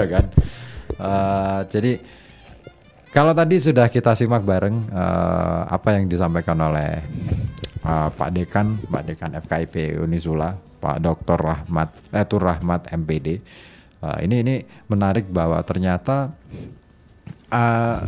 [0.00, 0.24] ya kan.
[0.96, 2.00] Uh, jadi
[3.10, 7.02] kalau tadi sudah kita simak bareng uh, apa yang disampaikan oleh
[7.82, 11.38] uh, Pak Dekan, Pak Dekan FKIP Unisula, Pak Dr.
[11.38, 13.28] Rahmat, eh, Tur Rahmat MPD
[14.00, 14.54] Uh, ini ini
[14.88, 16.32] menarik bahwa ternyata
[17.52, 18.00] uh,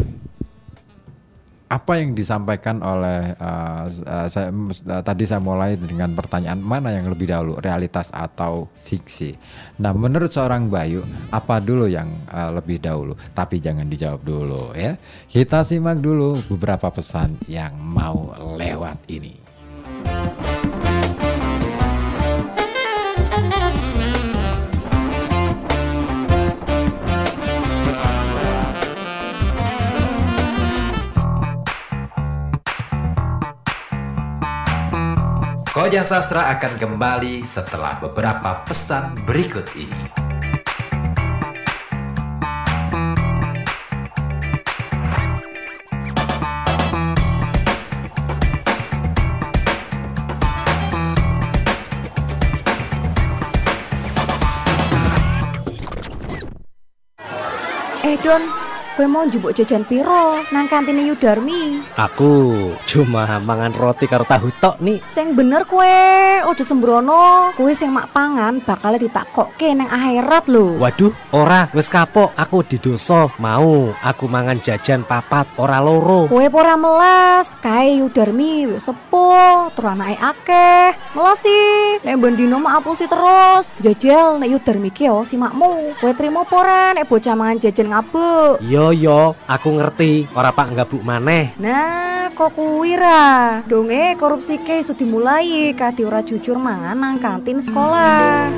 [1.73, 7.09] apa yang disampaikan oleh uh, uh, saya uh, tadi saya mulai dengan pertanyaan mana yang
[7.09, 9.33] lebih dahulu realitas atau fiksi.
[9.81, 11.01] Nah, menurut seorang Bayu
[11.33, 13.17] apa dulu yang uh, lebih dahulu?
[13.33, 15.01] Tapi jangan dijawab dulu ya.
[15.25, 19.41] Kita simak dulu beberapa pesan yang mau lewat ini.
[35.83, 40.15] Koja Sastra akan kembali setelah beberapa pesan berikut ini.
[58.07, 58.47] Eh Don,
[58.93, 61.81] gue mau njupuk jajan piro nang kantine Yudarmi.
[61.97, 65.01] Aku cuma mangan roti karo tahu tok nih.
[65.09, 65.89] Sing bener kue,
[66.45, 67.57] ojo sembrono.
[67.57, 70.77] Kue sing mak pangan bakal ditakokke nang akhirat lho.
[70.77, 73.33] Waduh, ora wis kapok aku didoso.
[73.41, 76.29] Mau aku mangan jajan papat ora loro.
[76.29, 80.89] Kue pora melas, kae Yudarmi wis sepuh, terus anake akeh.
[81.17, 83.73] Melas sih, nek bendino mak apusi terus.
[83.81, 85.97] Jajal nek Yudarmi ki yo si makmu.
[85.97, 88.61] Kue trimo pora nek bocah mangan jajan ngabuk.
[88.61, 90.29] Yo yo, aku ngerti.
[90.37, 91.57] Ora pak nggabuk maneh.
[91.57, 93.61] Nah, kok kuwi ra?
[93.65, 98.49] Donge korupsi ke iso dimulai kadi ora jujur mangan nang kantin sekolah.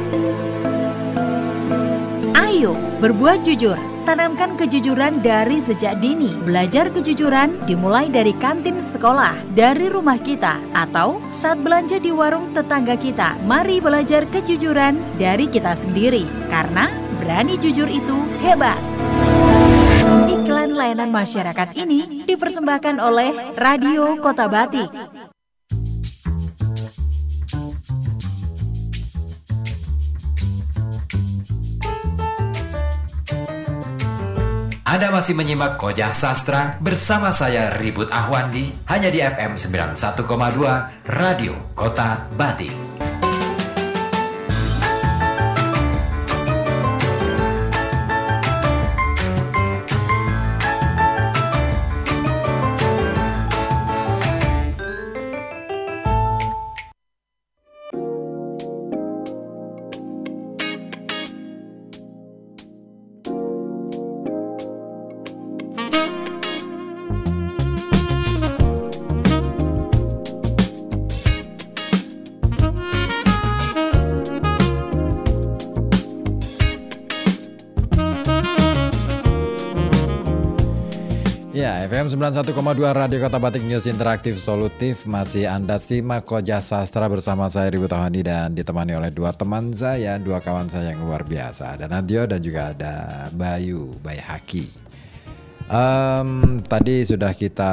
[2.34, 3.78] Ayo, berbuat jujur.
[4.04, 6.36] Tanamkan kejujuran dari sejak dini.
[6.44, 13.00] Belajar kejujuran dimulai dari kantin sekolah, dari rumah kita, atau saat belanja di warung tetangga
[13.00, 13.32] kita.
[13.48, 18.76] Mari belajar kejujuran dari kita sendiri, karena berani jujur itu hebat.
[20.14, 24.90] Iklan layanan masyarakat ini dipersembahkan oleh Radio Kota Batik.
[34.94, 40.22] Anda masih menyimak Kojah Sastra bersama saya Ribut Ahwandi hanya di FM 91,2
[41.10, 42.70] Radio Kota Batik.
[82.14, 82.54] 91,2
[82.94, 85.02] Radio Kota Batik News Interaktif Solutif.
[85.02, 90.14] Masih Anda simak Koja Sastra bersama saya Ribut Tawandi Dan ditemani oleh dua teman saya,
[90.22, 91.74] dua kawan saya yang luar biasa.
[91.74, 92.94] Ada Nadio dan juga ada
[93.34, 94.70] Bayu, Bayu Haki.
[95.66, 96.30] Em,
[96.62, 97.72] Tadi sudah kita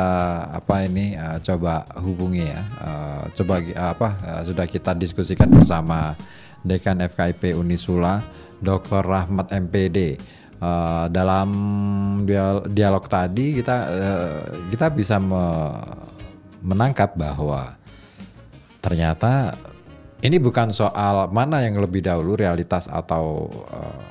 [0.49, 2.61] apa ini eh, coba hubungi ya.
[2.81, 6.17] Eh, Coba gi- apa eh, sudah kita diskusikan bersama
[6.65, 8.25] Dekan FKIP Unisula
[8.57, 9.05] Dr.
[9.05, 10.17] Rahmat MPD
[10.61, 11.49] Eh, dalam
[12.21, 16.05] dia- dialog tadi kita eh, kita bisa me-
[16.61, 17.73] menangkap bahwa
[18.77, 19.57] ternyata
[20.21, 24.05] ini bukan soal mana yang lebih dahulu realitas atau eh,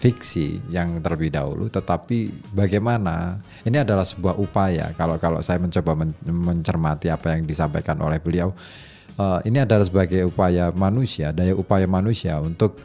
[0.00, 3.36] fiksi yang terlebih dahulu, tetapi bagaimana
[3.68, 4.96] ini adalah sebuah upaya.
[4.96, 8.56] Kalau kalau saya mencoba men- mencermati apa yang disampaikan oleh beliau,
[9.20, 12.80] eh, ini adalah sebagai upaya manusia, daya upaya manusia untuk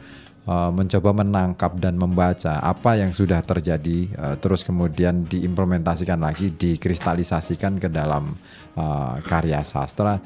[0.48, 7.76] eh, mencoba menangkap dan membaca apa yang sudah terjadi, eh, terus kemudian diimplementasikan lagi, dikristalisasikan
[7.76, 8.32] ke dalam
[8.72, 10.16] eh, karya sastra.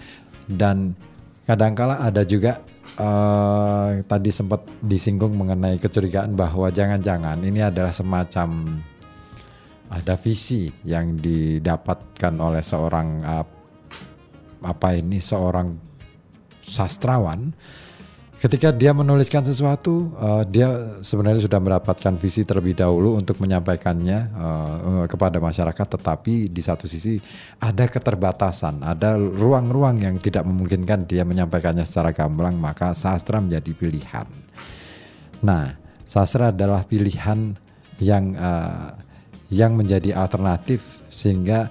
[0.46, 0.94] Dan
[1.42, 2.62] kadangkala ada juga
[4.04, 8.82] tadi sempat disinggung mengenai kecurigaan bahwa jangan-jangan ini adalah semacam
[9.87, 13.22] ada visi yang didapatkan oleh seorang
[14.66, 15.78] apa ini seorang
[16.62, 17.54] sastrawan
[18.42, 25.05] ketika dia menuliskan sesuatu eh, dia sebenarnya sudah mendapatkan visi terlebih dahulu untuk menyampaikannya eh,
[25.07, 25.87] kepada masyarakat.
[25.87, 27.22] Tetapi di satu sisi
[27.62, 34.26] ada keterbatasan ada ruang-ruang yang tidak memungkinkan dia menyampaikannya secara gamblang maka sastra menjadi pilihan.
[35.46, 37.55] Nah sastra adalah pilihan
[38.02, 38.90] yang eh,
[39.55, 41.70] yang menjadi alternatif sehingga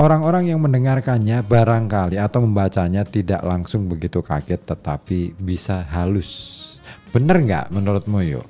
[0.00, 6.56] orang-orang yang mendengarkannya barangkali atau membacanya tidak langsung begitu kaget tetapi bisa halus.
[7.12, 8.46] Bener nggak menurutmu yuk?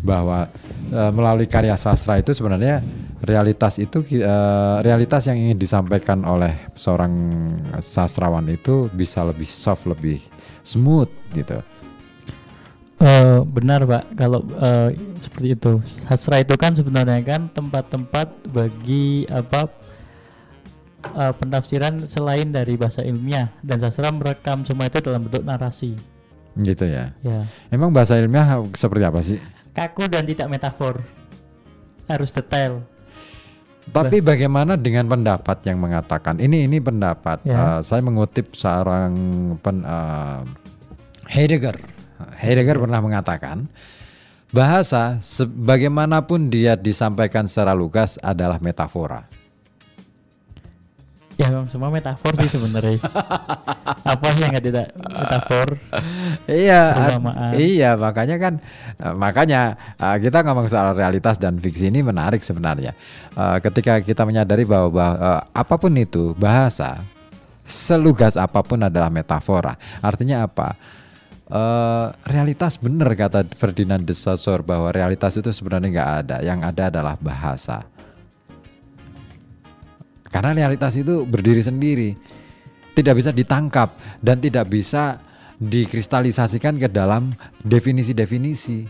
[0.00, 0.48] bahwa
[0.88, 2.80] eh, melalui karya sastra itu sebenarnya
[3.20, 7.12] realitas itu eh, realitas yang ingin disampaikan oleh seorang
[7.84, 10.20] sastrawan itu bisa lebih soft, lebih
[10.64, 11.60] smooth gitu.
[13.00, 19.68] Eh, benar pak kalau eh, seperti itu sastra itu kan sebenarnya kan tempat-tempat bagi apa
[21.02, 25.94] eh, penafsiran selain dari bahasa ilmiah dan sastra merekam semua itu dalam bentuk narasi
[26.52, 27.14] Gitu ya.
[27.22, 29.38] ya Emang bahasa ilmiah seperti apa sih?
[29.70, 30.98] kaku dan tidak metafor
[32.04, 32.82] harus detail
[33.86, 37.78] Tapi bagaimana dengan pendapat yang mengatakan ini ini pendapat Ya.
[37.78, 39.10] eh, saya mengutip seorang
[39.58, 40.42] pen, eh,
[41.30, 41.78] Heidegger.
[42.36, 43.70] Heidegger pernah mengatakan
[44.50, 49.24] bahasa sebagaimanapun dia disampaikan secara lugas adalah metafora.
[51.40, 53.00] Ya memang semua metafor sih sebenarnya
[54.12, 55.68] apa sih yang tidak metafor
[56.44, 56.82] Iya,
[57.56, 58.54] iya makanya kan
[58.98, 62.92] eh, makanya eh, kita ngomong soal realitas dan fiksi ini menarik sebenarnya.
[63.34, 67.06] Eh, ketika kita menyadari bahwa, bah- eh, apa pun itu bahasa
[67.62, 69.78] selugas apa pun adalah metafora.
[70.02, 70.74] Artinya apa?
[71.50, 76.36] Eh, realitas benar kata Ferdinand de Saussure bahwa realitas itu sebenarnya nggak ada.
[76.42, 77.86] Yang ada adalah bahasa.
[80.30, 82.14] Karena realitas itu berdiri sendiri,
[82.94, 83.90] tidak bisa ditangkap
[84.22, 85.18] dan tidak bisa
[85.58, 87.34] dikristalisasikan ke dalam
[87.66, 88.86] definisi-definisi.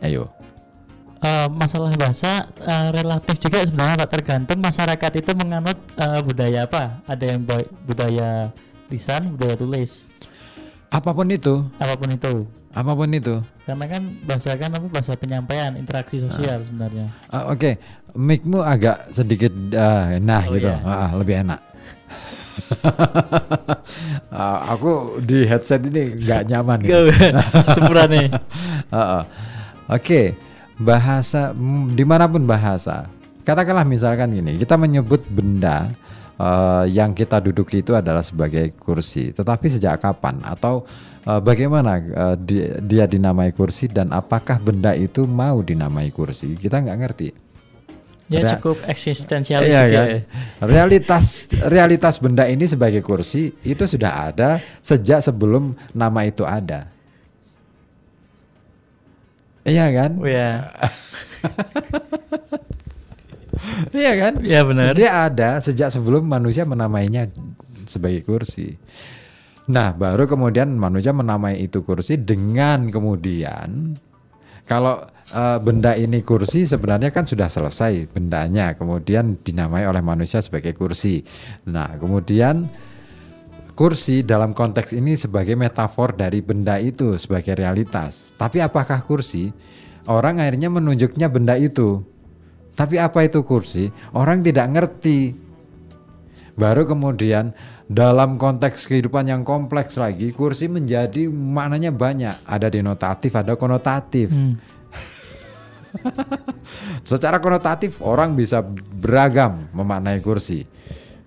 [0.00, 0.32] Ayo.
[1.18, 4.58] Eh, masalah bahasa eh, relatif juga sebenarnya Pak tergantung.
[4.62, 7.02] Masyarakat itu menganut eh, budaya apa?
[7.04, 7.40] Ada yang
[7.84, 8.54] budaya
[8.88, 10.08] lisan budaya tulis.
[10.88, 13.36] Apa pun itu, apa pun itu apa pun itu.
[13.62, 17.76] karena kan bahasa kan apa bahasa penyampaian interaksi sosial sebenarnya Ah, Oke,
[18.12, 20.80] mic-mu agak sedikit ah, nah Oh, gitu, iya.
[20.82, 21.60] Ah, lebih enak.
[24.30, 26.78] Ah, aku di headset ini nggak nyaman.
[26.80, 27.08] gitu.
[27.74, 28.26] sempurna nih
[28.88, 29.22] Heeh.
[29.88, 30.22] Oke,
[30.76, 33.08] bahasa mm, di mana pun bahasa.
[33.42, 35.88] Katakanlah misalkan gini, kita menyebut benda
[36.36, 39.32] eh, yang kita duduki itu adalah sebagai kursi.
[39.32, 40.84] Tetapi sejak kapan atau
[41.28, 46.54] eh, bagaimana eh, di- dia dinamai kursi dan apakah benda itu mau dinamai kursi?
[46.54, 47.28] Kita nggak ngerti.
[48.28, 50.04] ya Ada- cukup eksistensialis Iya juga kan?
[50.04, 50.20] ya.
[50.62, 51.24] Realitas
[51.64, 56.92] realitas benda ini sebagai kursi itu sudah ada sejak sebelum nama itu ada.
[59.64, 60.10] Iya kan?
[60.16, 60.64] Oh, ya
[63.96, 64.32] Iya kan?
[64.44, 67.26] ya benar Dia ada sejak sebelum manusia menamainya
[67.84, 68.76] sebagai kursi.
[69.68, 74.00] Nah, baru kemudian manusia menamai itu kursi dengan kemudian
[74.64, 75.00] kalau
[75.32, 81.20] eh, benda ini kursi sebenarnya kan sudah selesai bendanya, kemudian dinamai oleh manusia sebagai kursi.
[81.68, 82.68] Nah, kemudian
[83.76, 88.32] kursi dalam konteks ini sebagai metafor dari benda itu sebagai realitas.
[88.40, 89.52] Tapi apakah kursi?
[90.08, 92.00] Orang akhirnya menunjuknya benda itu.
[92.72, 93.92] Tapi apa itu kursi?
[94.16, 95.36] Orang tidak ngerti.
[96.58, 97.54] Baru kemudian
[97.88, 102.36] dalam konteks kehidupan yang kompleks lagi, kursi menjadi maknanya banyak.
[102.44, 104.28] Ada denotatif, ada konotatif.
[104.28, 104.60] Hmm.
[107.08, 108.60] Secara konotatif orang bisa
[108.92, 110.68] beragam memaknai kursi.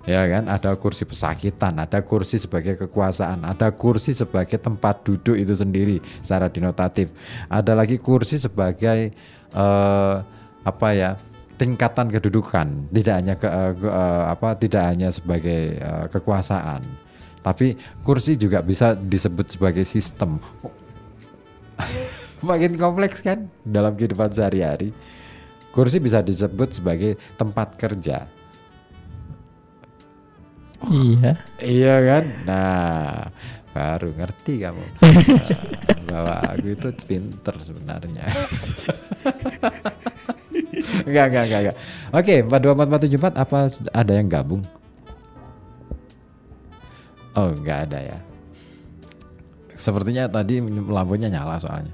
[0.05, 5.53] Ya kan, ada kursi pesakitan, ada kursi sebagai kekuasaan, ada kursi sebagai tempat duduk itu
[5.53, 7.13] sendiri secara denotatif.
[7.49, 9.13] Ada lagi kursi sebagai
[9.53, 10.15] eh,
[10.61, 11.17] apa ya?
[11.61, 16.81] Tingkatan kedudukan, tidak hanya ke, eh, ke- eh, apa tidak hanya sebagai eh, kekuasaan.
[17.45, 20.41] Tapi kursi juga bisa disebut sebagai sistem.
[22.41, 24.89] Makin kompleks kan dalam kehidupan sehari-hari.
[25.69, 28.25] Kursi bisa disebut sebagai tempat kerja.
[30.89, 32.23] iya Iya kan?
[32.43, 33.29] Nah,
[33.71, 38.25] baru ngerti kamu Nah, bahwa aku itu pinter sebenarnya.
[41.07, 41.77] enggak, enggak, enggak, enggak.
[42.11, 43.57] Oke, 424474 apa
[43.91, 44.61] ada yang gabung?
[47.35, 48.19] Oh, enggak ada ya.
[49.75, 51.93] Sepertinya tadi lampunya nyala soalnya.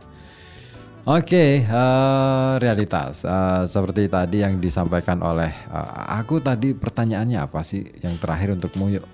[1.08, 7.80] Oke, eh, realitas Eh, seperti tadi yang disampaikan oleh eh, aku tadi pertanyaannya apa sih
[8.04, 9.08] yang terakhir untukmu yuk?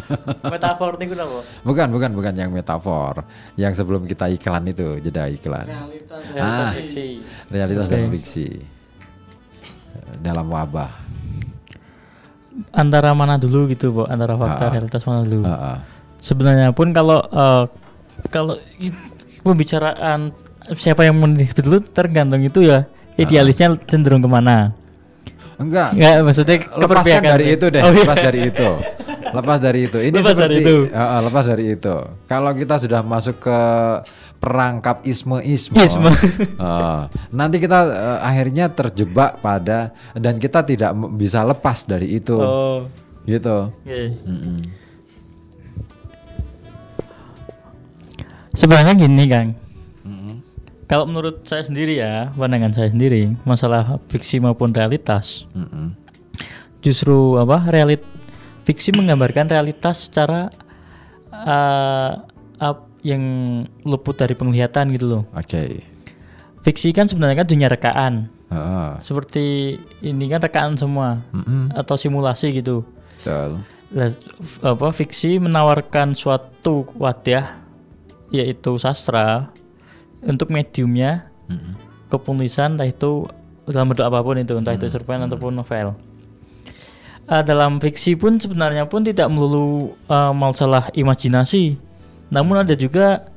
[0.52, 3.24] metafor nih kenapa Bukan, bukan, bukan yang metafor.
[3.54, 5.66] Yang sebelum kita iklan itu, jeda iklan.
[6.34, 6.72] Ah.
[6.72, 8.16] fiksi Realitas dan Oke.
[8.16, 8.46] fiksi
[10.18, 10.90] dalam wabah.
[12.68, 14.72] antara mana dulu gitu bu antara fakta Ah.
[14.72, 15.76] realitas mana dulu Heeh.
[16.20, 17.64] sebenarnya pun kalau eh,
[18.28, 18.60] kalau
[19.40, 20.36] pembicaraan
[20.76, 22.84] siapa yang mau disebut dulu tergantung itu ya
[23.16, 24.76] idealisnya cenderung ke mana
[25.62, 25.94] Enggak.
[25.94, 27.98] Enggak maksudnya Lepaskan keperpihakan dari itu deh, oh, iya.
[28.02, 28.70] lepas dari itu.
[29.32, 29.98] lepas dari itu.
[30.02, 30.76] Ini Lepas seperti dari itu.
[30.90, 31.94] Eh, lepas dari itu.
[32.26, 33.58] Kalau kita sudah masuk ke
[34.36, 36.10] perangkap isme-isme, Isme.
[36.58, 37.00] eh,
[37.30, 42.90] nanti kita eh, akhirnya terjebak pada dan kita tidak bisa lepas dari itu, Oh,
[43.24, 43.70] gitu.
[43.70, 44.02] oke.
[44.26, 44.56] Mm-mm.
[48.52, 49.61] Sebenarnya gini, Kang.
[50.92, 55.96] Kalau menurut saya sendiri ya, pandangan saya sendiri, masalah fiksi maupun realitas, Mm-mm.
[56.84, 57.64] justru apa?
[57.72, 58.04] Realit
[58.68, 60.52] fiksi menggambarkan realitas secara
[61.32, 62.12] eh,
[62.60, 63.24] ap- yang
[63.88, 65.22] luput dari penglihatan gitu loh.
[65.32, 65.80] Oke.
[66.60, 68.28] Fiksi kan sebenarnya kan dunia rekaan.
[68.52, 68.90] Heeh.
[69.00, 71.72] Seperti ini kan rekaan semua Mm-mm.
[71.72, 72.84] atau simulasi gitu.
[73.24, 73.64] Betul.
[74.60, 77.64] Apa fiksi menawarkan suatu wadah
[78.28, 79.48] yaitu sastra
[80.22, 81.74] untuk mediumnya Mm-mm.
[82.08, 83.26] kepenulisan entah itu
[83.64, 85.94] dalam bentuk apa pun itu entah itu cerpen ataupun novel.
[87.24, 91.78] Eh, dalam fiksi pun sebenarnya pun tidak melulu eh, masalah imajinasi,
[92.28, 93.30] namun ada juga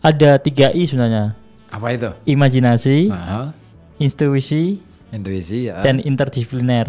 [0.00, 1.34] ada tiga i sebenarnya
[1.68, 2.08] Apa itu?
[2.24, 3.52] imajinasi, Aha.
[3.98, 5.80] intuisi, Intuisi ya.
[5.80, 6.88] dan interdisipliner.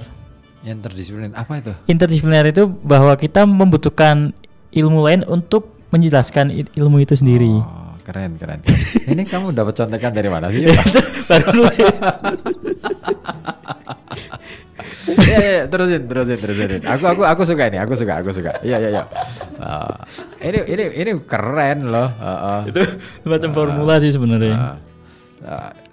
[0.60, 1.72] yang terdisiplin apa itu?
[1.88, 4.36] Interdisipliner itu bahwa kita membutuhkan
[4.70, 7.48] ilmu lain untuk menjelaskan ilmu itu sendiri.
[7.64, 8.60] Oh, keren keren.
[9.06, 10.66] Ini kamu dapat contekan dari mana sih?
[11.30, 11.70] Baru.
[15.10, 16.82] Iya iya iya, terusin terusin terusin.
[16.86, 18.58] Aku aku aku suka ini, aku suka aku suka.
[18.66, 19.04] Iya iya iya.
[19.62, 20.02] Ah,
[20.42, 22.10] ini ini ini keren loh.
[22.18, 22.60] Ah, ah.
[22.66, 22.82] itu
[23.22, 24.82] semacam formula sih sebenarnya.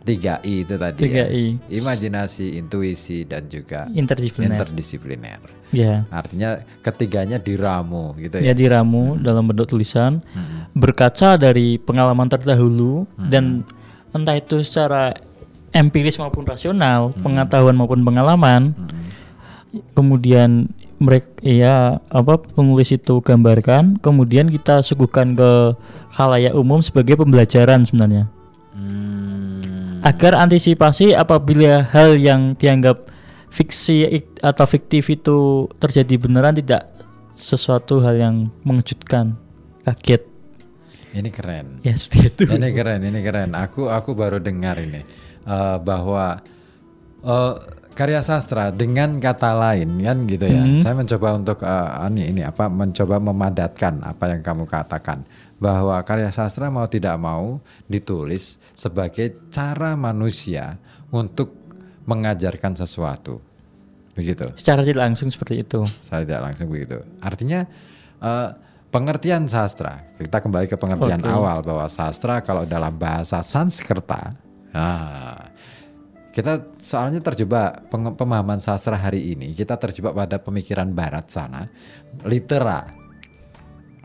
[0.06, 0.98] Tiga I itu tadi.
[1.02, 1.34] Tiga ya.
[1.34, 1.58] I.
[1.68, 4.54] Imajinasi, intuisi dan juga Interdisipliner.
[4.62, 5.40] interdisipliner.
[5.74, 6.06] ya.
[6.08, 8.50] Artinya ketiganya diramu gitu ya.
[8.50, 10.70] Ya diramu dalam bentuk tulisan Mm-mm.
[10.78, 13.66] berkaca dari pengalaman terdahulu dan
[14.14, 15.12] entah itu secara
[15.74, 18.72] empiris maupun rasional, pengetahuan maupun pengalaman.
[18.72, 19.04] Mm-mm.
[19.92, 25.76] Kemudian mereka ya apa penulis itu gambarkan, kemudian kita suguhkan ke
[26.16, 28.24] khalayak umum sebagai pembelajaran sebenarnya.
[28.72, 29.75] Hmm.
[30.04, 33.08] Agar antisipasi apabila hal yang dianggap
[33.48, 36.92] fiksi ik- atau fiktif itu terjadi beneran tidak
[37.36, 39.36] sesuatu hal yang mengejutkan,
[39.84, 40.24] kaget.
[41.16, 41.80] Ini keren.
[41.80, 42.52] Ya seperti itu.
[42.52, 43.56] ini keren, ini keren.
[43.56, 45.00] Aku aku baru dengar ini
[45.48, 46.40] eh, bahwa
[47.24, 47.54] eh,
[47.96, 50.60] karya sastra dengan kata lain kan gitu ya.
[50.60, 50.76] Hmm.
[50.76, 55.24] Saya mencoba untuk eh, ini ini apa mencoba memadatkan apa yang kamu katakan
[55.56, 60.76] bahwa karya sastra mau tidak mau ditulis sebagai cara manusia
[61.08, 61.52] untuk
[62.04, 63.40] mengajarkan sesuatu.
[64.16, 64.48] Begitu.
[64.56, 65.84] Secara tidak langsung seperti itu.
[66.00, 67.04] Saya tidak langsung begitu.
[67.20, 67.68] Artinya
[68.20, 68.48] eh,
[68.88, 70.00] pengertian sastra.
[70.16, 71.28] Kita kembali ke pengertian Oke.
[71.28, 74.32] awal bahwa sastra kalau dalam bahasa Sanskerta,
[74.72, 75.52] nah,
[76.32, 79.52] kita soalnya terjebak pemahaman sastra hari ini.
[79.52, 81.68] Kita terjebak pada pemikiran Barat sana,
[82.24, 82.95] litera.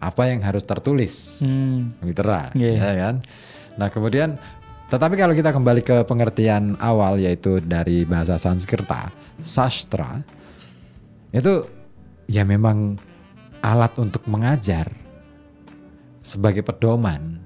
[0.02, 1.40] Apa yang harus tertulis?
[1.46, 1.94] Hmm.
[2.02, 2.74] litera, Iya.
[2.74, 3.16] ya kan?
[3.78, 4.42] Nah kemudian,
[4.90, 10.26] tetapi kalau kita kembali ke pengertian awal yaitu dari bahasa Sanskerta, sastra,
[11.30, 11.64] itu
[12.26, 12.98] ya memang
[13.62, 14.90] alat untuk mengajar
[16.26, 17.38] sebagai pedoman.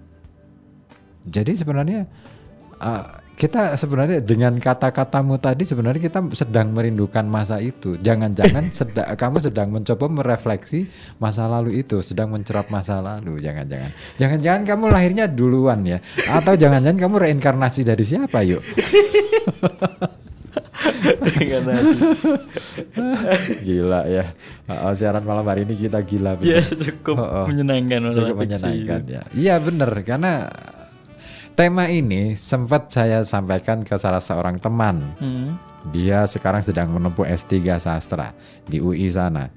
[1.27, 2.07] Jadi sebenarnya
[2.79, 7.99] uh, kita sebenarnya dengan kata-katamu tadi sebenarnya kita sedang merindukan masa itu.
[7.99, 10.87] Jangan-jangan seda- kamu sedang mencoba merefleksi
[11.19, 13.43] masa lalu itu, sedang mencerap masa lalu.
[13.43, 15.99] Jangan-jangan, jangan-jangan kamu lahirnya duluan ya,
[16.31, 18.63] atau jangan-jangan kamu reinkarnasi dari siapa yuk?
[23.65, 24.31] gila ya.
[24.65, 26.39] Uh, siaran malam hari ini kita gila.
[26.39, 26.87] Ya bener.
[26.87, 27.45] cukup Oh, oh.
[27.51, 29.21] menyenangkan Cukup menyenangkan ya.
[29.35, 30.47] Iya bener karena
[31.55, 35.15] tema ini sempat saya sampaikan ke salah seorang teman.
[35.17, 35.55] Hmm.
[35.89, 38.35] Dia sekarang sedang menempuh S3 sastra
[38.67, 39.49] di UI sana.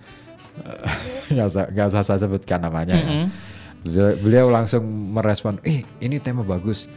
[1.34, 3.06] Nggak usah, saya sebutkan namanya ya.
[3.06, 3.26] Mm-mm.
[3.78, 4.82] Beliau, beliau langsung
[5.14, 6.90] merespon, eh ini tema bagus.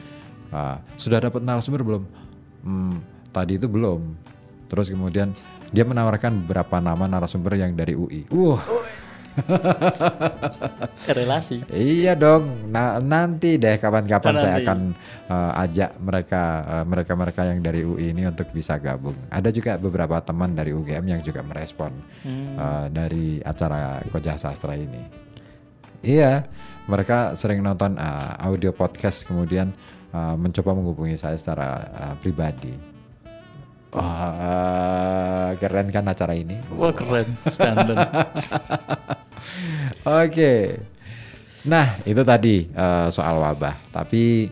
[0.50, 2.04] Ah, sudah dapat narasumber belum?
[2.66, 3.00] Hmm,
[3.30, 4.18] tadi itu belum.
[4.68, 5.32] Terus kemudian
[5.72, 8.28] dia menawarkan beberapa nama narasumber yang dari UI.
[8.34, 8.60] Wah,
[11.18, 11.64] Relasi.
[11.70, 12.70] Iya dong.
[12.70, 14.66] Nah, nanti deh kapan-kapan saya nanti.
[14.68, 14.80] akan
[15.28, 19.16] eh, ajak mereka eh, mereka-mereka yang dari UI ini untuk bisa gabung.
[19.30, 22.56] Ada juga beberapa teman dari UGM yang juga merespon Hmm.
[22.58, 25.02] eh, dari acara Kojah Sastra ini.
[26.02, 26.46] Iya,
[26.86, 29.72] mereka sering nonton eh, audio podcast kemudian
[30.12, 32.91] eh, mencoba menghubungi saya secara eh, pribadi.
[33.92, 36.56] Wah, keren kan acara ini?
[36.72, 37.98] Wah keren, standar.
[40.24, 40.80] Oke.
[41.62, 43.76] Nah, itu tadi eh, soal wabah.
[43.92, 44.50] Tapi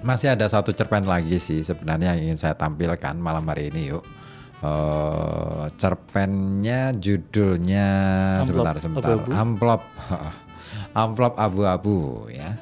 [0.00, 4.04] masih ada satu cerpen lagi sih sebenarnya yang ingin saya tampilkan malam hari ini yuk.
[4.62, 7.88] eh, cerpennya judulnya
[8.40, 9.30] Amplop sebentar sebentar abu-abu.
[9.34, 9.82] amplop
[11.02, 11.98] amplop abu-abu
[12.30, 12.54] ya.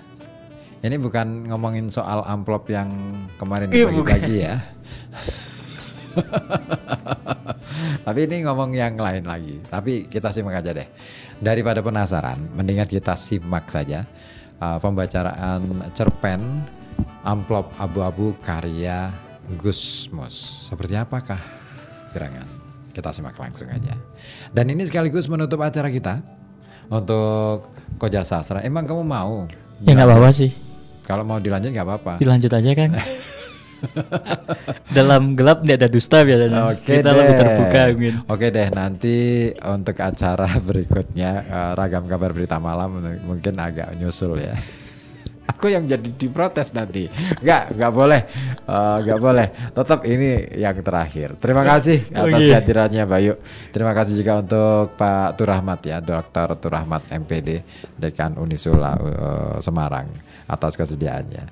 [0.83, 2.91] Ini bukan ngomongin soal amplop yang
[3.39, 4.57] kemarin Iya, dibagi-bagi ya.
[8.07, 9.63] Tapi ini ngomong yang lain lagi.
[9.63, 10.89] Tapi kita simak aja deh.
[11.43, 14.07] Daripada penasaran, mendingan kita simak saja
[14.63, 16.63] uh, pembacaraan cerpen
[17.27, 19.11] amplop abu-abu karya
[19.59, 20.67] Gusmus.
[20.71, 21.39] Seperti apakah
[22.15, 22.47] gerangan?
[22.93, 23.97] Kita simak langsung aja.
[24.53, 26.21] Dan ini sekaligus menutup acara kita
[26.93, 28.61] untuk Koja Sastra.
[28.61, 29.49] Emang kamu mau?
[29.83, 30.53] Ya nggak apa-apa sih.
[31.03, 32.13] Kalau mau dilanjut nggak apa-apa.
[32.23, 32.91] Dilanjut aja kan.
[34.97, 36.61] Dalam gelap tidak ada dusta biasanya.
[36.71, 37.19] Oke Kita deh.
[37.19, 38.15] lebih terbuka mungkin.
[38.29, 39.17] Oke deh, nanti
[39.59, 44.55] untuk acara berikutnya eh, ragam kabar berita malam mungkin agak nyusul ya.
[45.43, 47.11] Aku yang jadi diprotes nanti.
[47.43, 48.21] Enggak, enggak boleh.
[48.63, 49.47] Eh, Enggak boleh.
[49.75, 51.35] Tetap ini yang terakhir.
[51.43, 52.47] Terima kasih atas Oke.
[52.47, 53.35] kehadirannya Bayu.
[53.75, 56.49] Terima kasih juga untuk Pak Turahmat ya, Dr.
[56.63, 57.49] Turahmat MPD,
[57.99, 60.07] Dekan Unisula eh, Semarang
[60.47, 61.45] atas kesediaannya.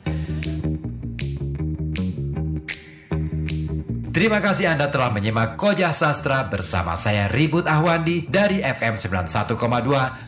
[4.11, 9.55] Terima kasih Anda telah menyimak Koja Sastra bersama saya Ribut Ahwandi dari FM 91,2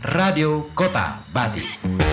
[0.07, 2.12] Radio Kota Bati.